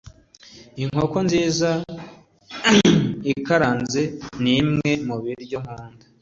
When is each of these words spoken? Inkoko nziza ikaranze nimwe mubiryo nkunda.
Inkoko 0.83 1.17
nziza 1.25 1.69
ikaranze 3.33 4.01
nimwe 4.43 4.91
mubiryo 5.07 5.57
nkunda. 5.63 6.05